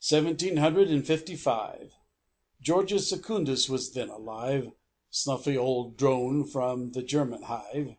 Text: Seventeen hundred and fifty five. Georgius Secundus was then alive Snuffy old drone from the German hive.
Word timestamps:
Seventeen 0.00 0.58
hundred 0.58 0.88
and 0.90 1.06
fifty 1.06 1.34
five. 1.34 1.94
Georgius 2.60 3.08
Secundus 3.08 3.66
was 3.66 3.92
then 3.94 4.10
alive 4.10 4.72
Snuffy 5.08 5.56
old 5.56 5.96
drone 5.96 6.44
from 6.46 6.92
the 6.92 7.00
German 7.02 7.44
hive. 7.44 7.96